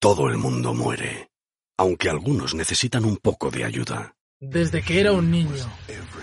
Todo 0.00 0.28
el 0.28 0.38
mundo 0.38 0.74
muere, 0.74 1.28
aunque 1.76 2.08
algunos 2.08 2.54
necesitan 2.54 3.04
un 3.04 3.16
poco 3.16 3.50
de 3.50 3.64
ayuda. 3.64 4.14
Desde 4.38 4.80
que 4.80 5.00
era 5.00 5.10
un 5.10 5.28
niño, 5.28 5.66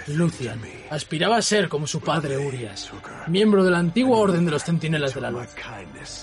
Lucian 0.08 0.62
aspiraba 0.90 1.35
a 1.35 1.42
ser 1.42 1.67
como 1.67 1.85
su 1.85 2.00
padre 2.00 2.38
Urias, 2.38 2.90
miembro 3.27 3.66
de 3.66 3.72
la 3.72 3.80
antigua 3.80 4.17
Orden 4.19 4.46
de 4.46 4.51
los 4.51 4.64
Centinelas 4.64 5.14
de 5.14 5.19
la 5.19 5.30
Luz. 5.30 5.50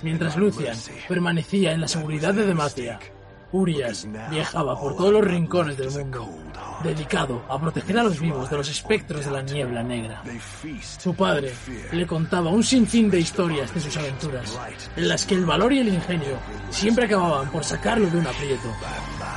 Mientras 0.03 0.39
Lucian 0.39 0.79
permanecía 1.07 1.73
en 1.73 1.83
la 1.83 1.89
seguridad 1.89 2.33
de 2.33 2.47
Demacia, 2.47 2.99
Urias 3.53 4.09
viajaba 4.31 4.79
por 4.81 4.97
todos 4.97 5.13
los 5.13 5.25
rincones 5.25 5.77
del 5.77 5.91
mundo, 5.91 6.27
dedicado 6.83 7.45
a 7.51 7.61
proteger 7.61 7.99
a 7.99 8.03
los 8.03 8.19
vivos 8.19 8.49
de 8.49 8.57
los 8.57 8.69
espectros 8.71 9.27
de 9.27 9.31
la 9.31 9.43
niebla 9.43 9.83
negra. 9.83 10.23
Su 10.99 11.15
padre 11.15 11.53
le 11.93 12.07
contaba 12.07 12.51
un 12.51 12.65
sinfín 12.65 13.11
de 13.11 13.21
historias 13.21 13.73
de 13.75 13.81
sus 13.81 13.95
aventuras, 13.99 14.59
en 14.97 15.07
las 15.07 15.27
que 15.27 15.35
el 15.35 15.45
valor 15.45 15.71
y 15.73 15.81
el 15.81 15.89
ingenio 15.89 16.39
siempre 16.71 17.05
acababan 17.05 17.51
por 17.51 17.63
sacarlo 17.63 18.09
de 18.09 18.19
un 18.19 18.27
aprieto. 18.27 18.73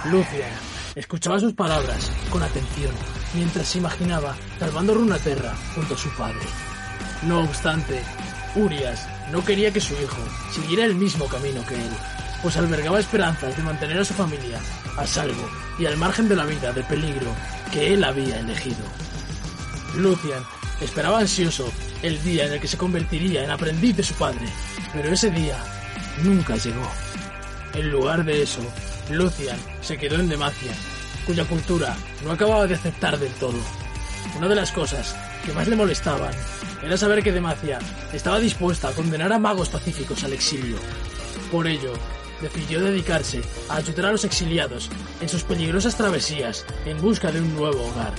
Lucian 0.05 0.51
escuchaba 0.95 1.37
sus 1.37 1.53
palabras 1.53 2.09
con 2.29 2.41
atención, 2.41 2.93
mientras 3.33 3.67
se 3.67 3.79
imaginaba 3.79 4.33
salvando 4.59 4.93
Runaterra 4.93 5.53
junto 5.75 5.93
a 5.93 5.97
su 5.97 6.09
padre. 6.11 6.45
No 7.23 7.41
obstante, 7.41 8.01
Urias 8.55 9.09
no 9.29 9.43
quería 9.43 9.71
que 9.71 9.81
su 9.81 9.93
hijo 9.95 10.21
siguiera 10.51 10.85
el 10.85 10.95
mismo 10.95 11.25
camino 11.25 11.65
que 11.65 11.75
él 11.75 11.91
pues 12.45 12.57
albergaba 12.57 12.99
esperanzas 12.99 13.57
de 13.57 13.63
mantener 13.63 13.97
a 13.97 14.05
su 14.05 14.13
familia 14.13 14.59
a 14.97 15.07
salvo 15.07 15.49
y 15.79 15.87
al 15.87 15.97
margen 15.97 16.29
de 16.29 16.35
la 16.35 16.45
vida 16.45 16.71
de 16.73 16.83
peligro 16.83 17.33
que 17.73 17.91
él 17.91 18.03
había 18.03 18.39
elegido. 18.39 18.85
Lucian 19.97 20.43
esperaba 20.79 21.21
ansioso 21.21 21.73
el 22.03 22.21
día 22.21 22.45
en 22.45 22.53
el 22.53 22.61
que 22.61 22.67
se 22.67 22.77
convertiría 22.77 23.43
en 23.43 23.49
aprendiz 23.49 23.97
de 23.97 24.03
su 24.03 24.13
padre, 24.13 24.45
pero 24.93 25.11
ese 25.11 25.31
día 25.31 25.57
nunca 26.23 26.55
llegó. 26.55 26.87
En 27.73 27.89
lugar 27.89 28.23
de 28.23 28.43
eso, 28.43 28.61
Lucian 29.09 29.57
se 29.81 29.97
quedó 29.97 30.17
en 30.17 30.29
Demacia, 30.29 30.73
cuya 31.25 31.45
cultura 31.45 31.97
no 32.23 32.31
acababa 32.31 32.67
de 32.67 32.75
aceptar 32.75 33.17
del 33.17 33.33
todo. 33.33 33.57
Una 34.37 34.47
de 34.47 34.55
las 34.55 34.71
cosas 34.71 35.15
que 35.43 35.53
más 35.53 35.67
le 35.67 35.75
molestaban 35.75 36.35
era 36.83 36.95
saber 36.95 37.23
que 37.23 37.31
Demacia 37.31 37.79
estaba 38.13 38.37
dispuesta 38.37 38.89
a 38.89 38.93
condenar 38.93 39.33
a 39.33 39.39
magos 39.39 39.69
pacíficos 39.69 40.23
al 40.23 40.33
exilio. 40.33 40.77
Por 41.51 41.65
ello, 41.65 41.93
decidió 42.41 42.81
dedicarse 42.81 43.41
a 43.69 43.77
ayudar 43.77 44.07
a 44.07 44.11
los 44.11 44.25
exiliados 44.25 44.89
en 45.21 45.29
sus 45.29 45.43
peligrosas 45.43 45.95
travesías 45.95 46.65
en 46.85 47.01
busca 47.01 47.31
de 47.31 47.41
un 47.41 47.55
nuevo 47.55 47.85
hogar. 47.87 48.13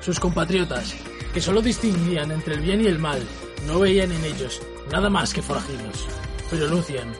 Sus 0.00 0.20
compatriotas, 0.20 0.94
que 1.32 1.40
solo 1.40 1.62
distinguían 1.62 2.30
entre 2.30 2.54
el 2.54 2.60
bien 2.60 2.80
y 2.80 2.86
el 2.86 2.98
mal, 2.98 3.22
no 3.66 3.80
veían 3.80 4.12
en 4.12 4.24
ellos 4.24 4.60
nada 4.90 5.10
más 5.10 5.32
que 5.32 5.42
forajidos. 5.42 6.06
Pero 6.50 6.68
Lucian 6.68 7.12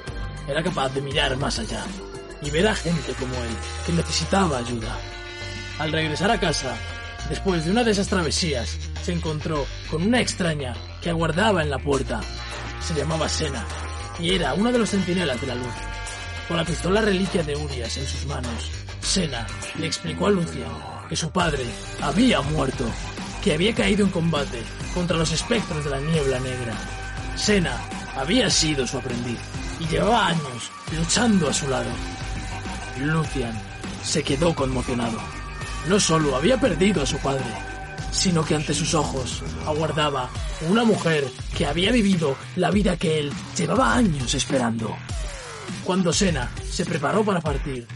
era 0.48 0.62
capaz 0.62 0.90
de 0.90 1.00
mirar 1.00 1.36
más 1.36 1.58
allá 1.58 1.84
y 2.42 2.50
ver 2.50 2.68
a 2.68 2.74
gente 2.74 3.12
como 3.14 3.34
él 3.34 3.50
que 3.84 3.92
necesitaba 3.92 4.58
ayuda. 4.58 4.96
Al 5.78 5.92
regresar 5.92 6.30
a 6.30 6.40
casa, 6.40 6.76
después 7.28 7.64
de 7.64 7.70
una 7.70 7.84
de 7.84 7.90
esas 7.90 8.08
travesías, 8.08 8.78
se 9.02 9.12
encontró 9.12 9.66
con 9.90 10.02
una 10.02 10.20
extraña 10.20 10.74
que 11.02 11.10
aguardaba 11.10 11.62
en 11.62 11.70
la 11.70 11.78
puerta. 11.78 12.20
Se 12.80 12.94
llamaba 12.94 13.28
Sena 13.28 13.64
y 14.18 14.34
era 14.34 14.54
una 14.54 14.72
de 14.72 14.78
los 14.78 14.90
centinelas 14.90 15.40
de 15.40 15.46
la 15.48 15.54
luz. 15.54 15.74
Con 16.48 16.56
la 16.56 16.64
pistola 16.64 17.00
reliquia 17.00 17.42
de 17.42 17.56
Urias 17.56 17.96
en 17.96 18.06
sus 18.06 18.24
manos, 18.26 18.70
Sena 19.00 19.46
le 19.78 19.86
explicó 19.86 20.28
a 20.28 20.30
Lucian 20.30 20.70
que 21.08 21.16
su 21.16 21.30
padre 21.30 21.64
había 22.00 22.40
muerto, 22.40 22.84
que 23.42 23.54
había 23.54 23.74
caído 23.74 24.04
en 24.04 24.12
combate 24.12 24.62
contra 24.94 25.16
los 25.16 25.32
espectros 25.32 25.84
de 25.84 25.90
la 25.90 25.98
niebla 25.98 26.38
negra. 26.38 26.74
Sena 27.34 27.76
había 28.16 28.48
sido 28.48 28.86
su 28.86 28.96
aprendiz 28.96 29.38
y 29.80 29.86
llevaba 29.88 30.28
años 30.28 30.70
luchando 30.96 31.48
a 31.48 31.52
su 31.52 31.68
lado. 31.68 31.90
Lucian 33.00 33.60
se 34.04 34.22
quedó 34.22 34.54
conmocionado. 34.54 35.18
No 35.88 35.98
solo 35.98 36.36
había 36.36 36.58
perdido 36.60 37.02
a 37.02 37.06
su 37.06 37.18
padre, 37.18 37.44
sino 38.12 38.44
que 38.44 38.54
ante 38.54 38.72
sus 38.72 38.94
ojos 38.94 39.42
aguardaba 39.66 40.30
una 40.68 40.84
mujer 40.84 41.26
que 41.56 41.66
había 41.66 41.90
vivido 41.90 42.36
la 42.54 42.70
vida 42.70 42.96
que 42.96 43.18
él 43.18 43.32
llevaba 43.56 43.94
años 43.94 44.32
esperando. 44.34 44.96
Cuando 45.84 46.12
Sena 46.12 46.50
se 46.64 46.84
preparó 46.84 47.24
para 47.24 47.40
partir, 47.40 47.86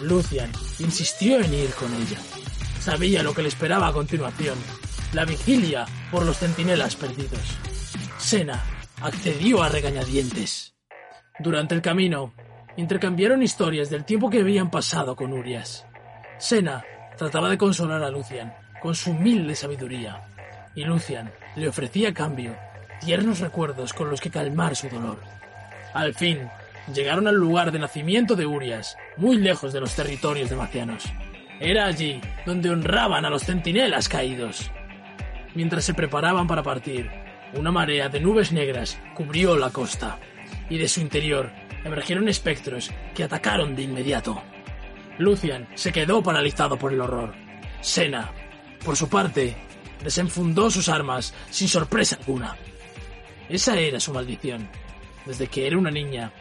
Lucian 0.00 0.50
insistió 0.78 1.40
en 1.40 1.54
ir 1.54 1.70
con 1.70 1.92
ella. 1.94 2.18
Sabía 2.80 3.22
lo 3.22 3.34
que 3.34 3.42
le 3.42 3.48
esperaba 3.48 3.88
a 3.88 3.92
continuación, 3.92 4.56
la 5.12 5.24
vigilia 5.24 5.86
por 6.10 6.24
los 6.24 6.38
centinelas 6.38 6.96
perdidos. 6.96 7.58
Sena 8.18 8.62
accedió 9.00 9.62
a 9.62 9.68
regañadientes. 9.68 10.74
Durante 11.38 11.74
el 11.74 11.82
camino, 11.82 12.32
intercambiaron 12.76 13.42
historias 13.42 13.90
del 13.90 14.04
tiempo 14.04 14.30
que 14.30 14.40
habían 14.40 14.70
pasado 14.70 15.16
con 15.16 15.32
Urias. 15.32 15.86
Sena 16.38 16.84
trataba 17.16 17.48
de 17.48 17.58
consolar 17.58 18.02
a 18.02 18.10
Lucian 18.10 18.54
con 18.82 18.94
su 18.94 19.10
humilde 19.10 19.54
sabiduría, 19.54 20.22
y 20.74 20.84
Lucian 20.84 21.32
le 21.56 21.68
ofrecía 21.68 22.10
a 22.10 22.14
cambio 22.14 22.56
tiernos 23.00 23.40
recuerdos 23.40 23.92
con 23.92 24.10
los 24.10 24.20
que 24.20 24.30
calmar 24.30 24.76
su 24.76 24.88
dolor. 24.88 25.20
Al 25.94 26.14
fin, 26.14 26.48
llegaron 26.92 27.26
al 27.26 27.36
lugar 27.36 27.72
de 27.72 27.78
nacimiento 27.78 28.36
de 28.36 28.46
Urias, 28.46 28.96
muy 29.16 29.36
lejos 29.36 29.72
de 29.72 29.80
los 29.80 29.94
territorios 29.94 30.50
demacianos. 30.50 31.04
Era 31.60 31.86
allí 31.86 32.20
donde 32.44 32.70
honraban 32.70 33.24
a 33.24 33.30
los 33.30 33.44
centinelas 33.44 34.08
caídos. 34.08 34.70
Mientras 35.54 35.84
se 35.84 35.94
preparaban 35.94 36.46
para 36.46 36.62
partir, 36.62 37.10
una 37.54 37.72
marea 37.72 38.08
de 38.08 38.20
nubes 38.20 38.52
negras 38.52 39.00
cubrió 39.14 39.56
la 39.56 39.70
costa, 39.70 40.18
y 40.68 40.78
de 40.78 40.88
su 40.88 41.00
interior 41.00 41.50
emergieron 41.84 42.28
espectros 42.28 42.90
que 43.14 43.24
atacaron 43.24 43.74
de 43.74 43.82
inmediato. 43.82 44.42
Lucian 45.18 45.66
se 45.74 45.92
quedó 45.92 46.22
paralizado 46.22 46.76
por 46.78 46.92
el 46.92 47.00
horror. 47.00 47.34
Sena, 47.80 48.32
por 48.84 48.96
su 48.96 49.08
parte, 49.08 49.56
desenfundó 50.04 50.70
sus 50.70 50.88
armas 50.88 51.32
sin 51.50 51.68
sorpresa 51.68 52.16
alguna. 52.16 52.56
Esa 53.48 53.78
era 53.78 54.00
su 54.00 54.12
maldición. 54.12 54.68
Desde 55.24 55.46
que 55.46 55.66
era 55.66 55.78
una 55.78 55.90
niña, 55.90 56.32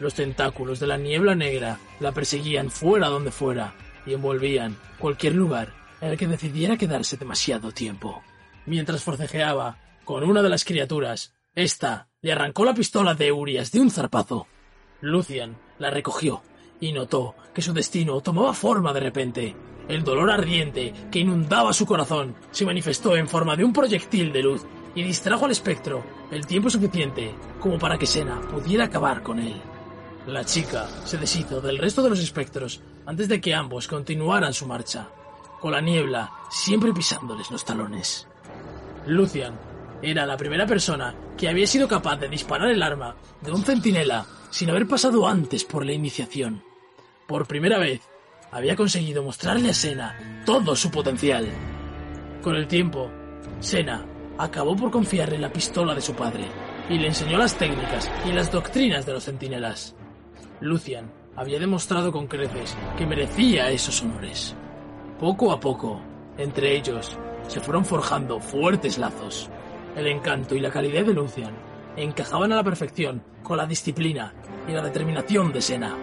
los 0.00 0.14
tentáculos 0.14 0.80
de 0.80 0.86
la 0.86 0.96
niebla 0.96 1.34
negra 1.34 1.78
la 2.00 2.12
perseguían 2.12 2.70
fuera 2.70 3.08
donde 3.08 3.30
fuera 3.30 3.74
y 4.06 4.14
envolvían 4.14 4.76
cualquier 4.98 5.34
lugar 5.34 5.72
en 6.00 6.10
el 6.10 6.18
que 6.18 6.26
decidiera 6.26 6.76
quedarse 6.76 7.16
demasiado 7.16 7.70
tiempo. 7.70 8.22
Mientras 8.66 9.04
forcejeaba 9.04 9.78
con 10.04 10.24
una 10.24 10.42
de 10.42 10.48
las 10.48 10.64
criaturas, 10.64 11.34
ésta 11.54 12.08
le 12.22 12.32
arrancó 12.32 12.64
la 12.64 12.74
pistola 12.74 13.14
de 13.14 13.30
Urias 13.30 13.70
de 13.70 13.80
un 13.80 13.90
zarpazo. 13.90 14.46
Lucian 15.00 15.56
la 15.78 15.90
recogió 15.90 16.42
y 16.80 16.92
notó 16.92 17.34
que 17.54 17.62
su 17.62 17.72
destino 17.72 18.20
tomaba 18.20 18.54
forma 18.54 18.92
de 18.92 19.00
repente. 19.00 19.56
El 19.88 20.04
dolor 20.04 20.30
ardiente 20.30 20.92
que 21.10 21.18
inundaba 21.18 21.72
su 21.72 21.84
corazón 21.84 22.36
se 22.50 22.64
manifestó 22.64 23.16
en 23.16 23.28
forma 23.28 23.56
de 23.56 23.64
un 23.64 23.72
proyectil 23.72 24.32
de 24.32 24.42
luz 24.42 24.64
y 24.94 25.02
distrajo 25.02 25.44
al 25.44 25.50
espectro 25.50 26.04
el 26.30 26.46
tiempo 26.46 26.70
suficiente 26.70 27.34
como 27.60 27.78
para 27.78 27.98
que 27.98 28.06
Sena 28.06 28.40
pudiera 28.40 28.84
acabar 28.84 29.22
con 29.22 29.38
él. 29.38 29.60
La 30.26 30.44
chica 30.44 30.86
se 31.04 31.16
deshizo 31.16 31.60
del 31.60 31.78
resto 31.78 32.02
de 32.02 32.10
los 32.10 32.20
espectros 32.20 32.80
antes 33.06 33.28
de 33.28 33.40
que 33.40 33.54
ambos 33.54 33.88
continuaran 33.88 34.52
su 34.52 34.66
marcha, 34.66 35.08
con 35.60 35.72
la 35.72 35.80
niebla 35.80 36.30
siempre 36.50 36.92
pisándoles 36.92 37.50
los 37.50 37.64
talones. 37.64 38.26
Lucian 39.06 39.58
era 40.02 40.26
la 40.26 40.36
primera 40.36 40.66
persona 40.66 41.14
que 41.36 41.48
había 41.48 41.66
sido 41.66 41.88
capaz 41.88 42.16
de 42.16 42.28
disparar 42.28 42.70
el 42.70 42.82
arma 42.82 43.16
de 43.40 43.50
un 43.50 43.64
centinela 43.64 44.26
sin 44.50 44.70
haber 44.70 44.86
pasado 44.86 45.26
antes 45.26 45.64
por 45.64 45.86
la 45.86 45.92
iniciación. 45.92 46.62
Por 47.26 47.46
primera 47.46 47.78
vez, 47.78 48.02
había 48.52 48.76
conseguido 48.76 49.22
mostrarle 49.22 49.70
a 49.70 49.74
Sena 49.74 50.42
todo 50.44 50.76
su 50.76 50.90
potencial. 50.90 51.48
Con 52.42 52.56
el 52.56 52.66
tiempo, 52.66 53.10
Sena 53.60 54.04
acabó 54.38 54.76
por 54.76 54.90
confiarle 54.90 55.38
la 55.38 55.52
pistola 55.52 55.94
de 55.94 56.00
su 56.00 56.14
padre 56.14 56.44
y 56.88 56.98
le 56.98 57.08
enseñó 57.08 57.38
las 57.38 57.56
técnicas 57.56 58.10
y 58.26 58.32
las 58.32 58.50
doctrinas 58.50 59.06
de 59.06 59.12
los 59.12 59.24
centinelas. 59.24 59.94
Lucian 60.60 61.10
había 61.36 61.58
demostrado 61.58 62.12
con 62.12 62.26
creces 62.26 62.76
que 62.98 63.06
merecía 63.06 63.70
esos 63.70 64.02
honores. 64.02 64.54
Poco 65.18 65.52
a 65.52 65.60
poco, 65.60 66.00
entre 66.36 66.76
ellos, 66.76 67.16
se 67.48 67.60
fueron 67.60 67.84
forjando 67.84 68.40
fuertes 68.40 68.98
lazos. 68.98 69.48
El 69.96 70.06
encanto 70.06 70.54
y 70.54 70.60
la 70.60 70.70
calidad 70.70 71.04
de 71.04 71.14
Lucian 71.14 71.54
encajaban 71.96 72.52
a 72.52 72.56
la 72.56 72.64
perfección 72.64 73.22
con 73.42 73.56
la 73.56 73.66
disciplina 73.66 74.34
y 74.68 74.72
la 74.72 74.82
determinación 74.82 75.52
de 75.52 75.62
Sena. 75.62 75.96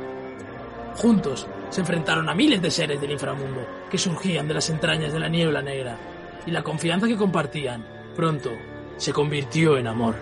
Juntos 0.95 1.47
se 1.69 1.81
enfrentaron 1.81 2.27
a 2.27 2.33
miles 2.33 2.61
de 2.61 2.71
seres 2.71 2.99
del 2.99 3.11
inframundo 3.11 3.61
que 3.91 3.97
surgían 3.97 4.47
de 4.47 4.55
las 4.55 4.69
entrañas 4.69 5.13
de 5.13 5.19
la 5.19 5.29
niebla 5.29 5.61
negra, 5.61 5.97
y 6.45 6.51
la 6.51 6.63
confianza 6.63 7.07
que 7.07 7.17
compartían 7.17 7.85
pronto 8.15 8.49
se 8.97 9.13
convirtió 9.13 9.77
en 9.77 9.87
amor. 9.87 10.15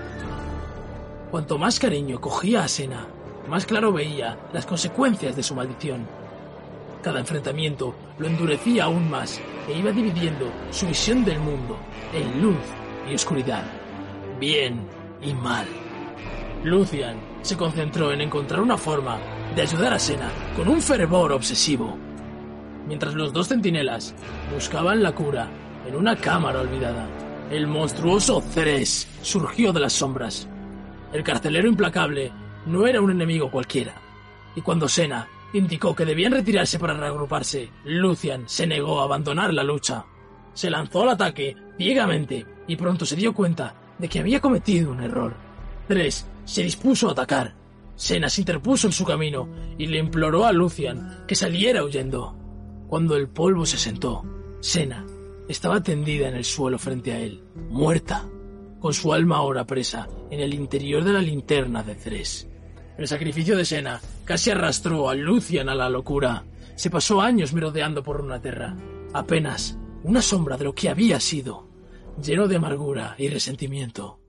Cuanto 1.31 1.57
más 1.57 1.79
cariño 1.79 2.19
cogía 2.19 2.63
a 2.63 2.67
Sena, 2.67 3.07
más 3.49 3.65
claro 3.65 3.91
veía 3.91 4.37
las 4.53 4.65
consecuencias 4.65 5.35
de 5.35 5.43
su 5.43 5.55
maldición. 5.55 6.07
Cada 7.01 7.19
enfrentamiento 7.19 7.95
lo 8.17 8.27
endurecía 8.27 8.85
aún 8.85 9.09
más 9.09 9.39
e 9.67 9.77
iba 9.77 9.91
dividiendo 9.91 10.51
su 10.71 10.87
visión 10.87 11.23
del 11.23 11.39
mundo 11.39 11.77
en 12.13 12.41
luz 12.41 12.57
y 13.09 13.13
oscuridad, 13.13 13.63
bien 14.39 14.87
y 15.21 15.33
mal. 15.33 15.67
Lucian 16.63 17.17
se 17.43 17.55
concentró 17.55 18.11
en 18.11 18.21
encontrar 18.21 18.61
una 18.61 18.77
forma 18.77 19.19
de 19.55 19.61
ayudar 19.61 19.93
a 19.93 19.99
Sena 19.99 20.29
con 20.55 20.67
un 20.67 20.81
fervor 20.81 21.31
obsesivo. 21.31 21.95
Mientras 22.87 23.13
los 23.13 23.31
dos 23.31 23.49
centinelas 23.49 24.15
buscaban 24.51 25.03
la 25.03 25.13
cura 25.13 25.47
en 25.87 25.95
una 25.95 26.15
cámara 26.15 26.61
olvidada, 26.61 27.07
el 27.51 27.67
monstruoso 27.67 28.41
Ceres 28.41 29.07
surgió 29.21 29.71
de 29.71 29.79
las 29.79 29.93
sombras. 29.93 30.47
El 31.13 31.23
carcelero 31.23 31.67
implacable 31.67 32.31
no 32.65 32.87
era 32.87 33.01
un 33.01 33.11
enemigo 33.11 33.51
cualquiera, 33.51 33.95
y 34.55 34.61
cuando 34.61 34.87
Sena 34.87 35.27
indicó 35.53 35.95
que 35.95 36.05
debían 36.05 36.31
retirarse 36.31 36.79
para 36.79 36.93
reagruparse, 36.93 37.69
Lucian 37.83 38.43
se 38.47 38.67
negó 38.67 38.99
a 38.99 39.03
abandonar 39.03 39.53
la 39.53 39.63
lucha. 39.63 40.05
Se 40.53 40.69
lanzó 40.69 41.03
al 41.03 41.09
ataque 41.09 41.55
ciegamente 41.77 42.45
y 42.67 42.75
pronto 42.75 43.05
se 43.05 43.15
dio 43.15 43.33
cuenta 43.33 43.75
de 43.97 44.07
que 44.07 44.19
había 44.19 44.39
cometido 44.39 44.91
un 44.91 45.01
error. 45.01 45.35
Tres 45.87 46.25
se 46.45 46.63
dispuso 46.63 47.09
a 47.09 47.11
atacar. 47.11 47.55
Sena 47.95 48.29
se 48.29 48.41
interpuso 48.41 48.87
en 48.87 48.93
su 48.93 49.05
camino 49.05 49.47
y 49.77 49.87
le 49.87 49.99
imploró 49.99 50.45
a 50.45 50.51
Lucian 50.51 51.23
que 51.27 51.35
saliera 51.35 51.83
huyendo. 51.83 52.37
Cuando 52.87 53.15
el 53.15 53.29
polvo 53.29 53.65
se 53.65 53.77
sentó, 53.77 54.23
Sena 54.59 55.05
estaba 55.47 55.81
tendida 55.81 56.27
en 56.27 56.35
el 56.35 56.43
suelo 56.43 56.77
frente 56.77 57.13
a 57.13 57.19
él, 57.19 57.43
muerta, 57.69 58.25
con 58.79 58.93
su 58.93 59.13
alma 59.13 59.37
ahora 59.37 59.65
presa 59.65 60.07
en 60.29 60.39
el 60.39 60.53
interior 60.53 61.03
de 61.03 61.13
la 61.13 61.21
linterna 61.21 61.83
de 61.83 61.95
Ceres. 61.95 62.49
El 62.97 63.07
sacrificio 63.07 63.57
de 63.57 63.65
Sena 63.65 63.99
casi 64.23 64.51
arrastró 64.51 65.09
a 65.09 65.15
Lucian 65.15 65.67
a 65.69 65.75
la 65.75 65.89
locura. 65.89 66.45
Se 66.75 66.89
pasó 66.89 67.21
años 67.21 67.53
merodeando 67.53 68.03
por 68.03 68.21
una 68.21 68.41
tierra, 68.41 68.75
apenas 69.13 69.77
una 70.03 70.21
sombra 70.21 70.57
de 70.57 70.65
lo 70.65 70.73
que 70.73 70.89
había 70.89 71.19
sido, 71.19 71.67
lleno 72.21 72.47
de 72.47 72.55
amargura 72.55 73.15
y 73.17 73.27
resentimiento. 73.27 74.19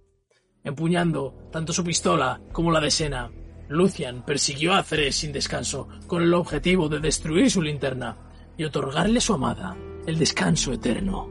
Empuñando 0.65 1.49
tanto 1.53 1.73
su 1.73 1.85
pistola 1.85 2.41
como 2.53 2.73
la 2.73 2.81
de 2.81 2.91
Sena, 2.91 3.31
Lucian 3.69 4.25
persiguió 4.25 4.75
a 4.75 4.83
Ceres 4.83 5.17
sin 5.17 5.33
descanso 5.33 5.89
con 6.07 6.23
el 6.23 6.35
objetivo 6.35 6.89
de 6.89 7.01
destruir 7.01 7.51
su 7.51 7.63
linterna 7.63 8.17
y 8.57 8.65
otorgarle 8.65 9.19
a 9.19 9.21
su 9.21 9.35
amada 9.35 9.77
el 10.07 10.19
descanso 10.19 10.73
eterno. 10.73 11.31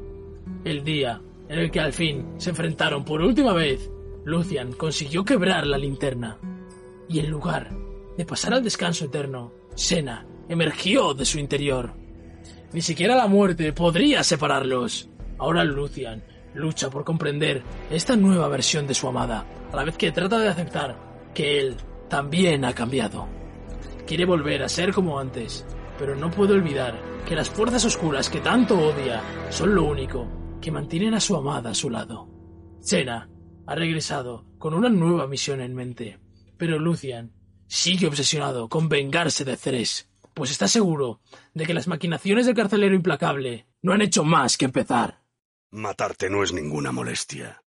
El 0.63 0.83
día 0.83 1.21
en 1.49 1.59
el 1.59 1.71
que 1.71 1.79
al 1.79 1.93
fin 1.93 2.25
se 2.37 2.49
enfrentaron 2.49 3.03
por 3.03 3.21
última 3.21 3.53
vez, 3.53 3.89
Lucian 4.23 4.73
consiguió 4.73 5.23
quebrar 5.23 5.67
la 5.67 5.77
linterna. 5.77 6.37
Y 7.07 7.19
en 7.19 7.29
lugar 7.29 7.71
de 8.17 8.25
pasar 8.25 8.53
al 8.53 8.63
descanso 8.63 9.05
eterno, 9.05 9.51
Sena 9.75 10.25
emergió 10.47 11.13
de 11.13 11.25
su 11.25 11.39
interior. 11.39 11.93
Ni 12.73 12.81
siquiera 12.81 13.15
la 13.15 13.27
muerte 13.27 13.73
podría 13.73 14.23
separarlos. 14.23 15.09
Ahora 15.37 15.63
Lucian 15.63 16.23
lucha 16.55 16.89
por 16.89 17.03
comprender 17.03 17.61
esta 17.91 18.15
nueva 18.15 18.47
versión 18.47 18.87
de 18.87 18.93
su 18.93 19.07
amada, 19.07 19.45
a 19.71 19.75
la 19.75 19.83
vez 19.83 19.97
que 19.97 20.11
trata 20.11 20.39
de 20.39 20.47
aceptar 20.47 20.97
que 21.33 21.59
él 21.59 21.75
también 22.09 22.65
ha 22.65 22.73
cambiado. 22.73 23.27
Quiere 24.07 24.25
volver 24.25 24.63
a 24.63 24.69
ser 24.69 24.93
como 24.93 25.19
antes, 25.19 25.65
pero 25.99 26.15
no 26.15 26.31
puede 26.31 26.53
olvidar 26.53 26.95
que 27.27 27.35
las 27.35 27.49
fuerzas 27.49 27.83
oscuras 27.85 28.29
que 28.29 28.39
tanto 28.39 28.77
odia 28.77 29.21
son 29.49 29.75
lo 29.75 29.83
único 29.83 30.27
que 30.61 30.71
mantienen 30.71 31.13
a 31.13 31.19
su 31.19 31.35
amada 31.35 31.71
a 31.71 31.75
su 31.75 31.89
lado. 31.89 32.29
Sena 32.79 33.29
ha 33.67 33.75
regresado 33.75 34.45
con 34.57 34.73
una 34.73 34.89
nueva 34.89 35.27
misión 35.27 35.59
en 35.61 35.73
mente, 35.73 36.19
pero 36.57 36.79
Lucian 36.79 37.31
sigue 37.67 38.07
obsesionado 38.07 38.69
con 38.69 38.89
vengarse 38.89 39.45
de 39.45 39.57
Ceres, 39.57 40.09
pues 40.33 40.51
está 40.51 40.67
seguro 40.67 41.21
de 41.53 41.65
que 41.65 41.73
las 41.73 41.87
maquinaciones 41.87 42.45
del 42.45 42.55
carcelero 42.55 42.95
implacable 42.95 43.67
no 43.81 43.93
han 43.93 44.01
hecho 44.01 44.23
más 44.23 44.57
que 44.57 44.65
empezar. 44.65 45.23
Matarte 45.71 46.29
no 46.29 46.43
es 46.43 46.53
ninguna 46.53 46.91
molestia. 46.91 47.64